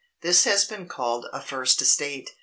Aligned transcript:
This 0.23 0.45
has 0.45 0.65
been 0.65 0.87
called 0.87 1.27
a 1.31 1.39
"First 1.39 1.79
Estate." 1.79 2.31